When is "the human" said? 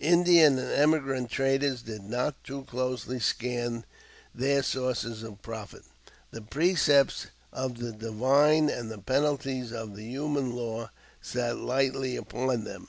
9.96-10.54